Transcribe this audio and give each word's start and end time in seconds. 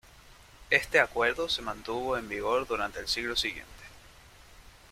Este 0.71 0.99
acuerdo 0.99 1.47
se 1.47 1.61
mantuvo 1.61 2.17
en 2.17 2.27
vigor 2.27 2.65
durante 2.65 2.97
el 2.97 3.07
siglo 3.07 3.35
siguiente. 3.35 3.69